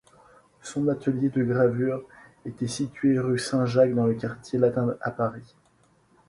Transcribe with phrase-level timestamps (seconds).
[0.63, 2.01] Son atelier de gravure
[2.45, 5.53] était situé rue Saint-Jacques dans le quartier latin à Paris.